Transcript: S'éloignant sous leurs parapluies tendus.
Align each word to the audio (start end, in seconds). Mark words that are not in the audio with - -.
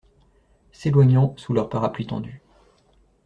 S'éloignant 0.71 1.35
sous 1.37 1.53
leurs 1.53 1.69
parapluies 1.69 2.07
tendus. 2.07 2.41